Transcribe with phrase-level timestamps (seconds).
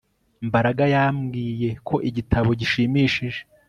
[0.47, 3.41] Mbaraga yambwiye ko igitabo gishimishije